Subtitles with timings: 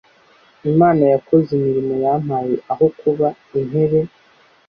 [0.71, 3.27] Imana yakoze imirimo, yampaye aho kuba,
[3.59, 3.99] intebe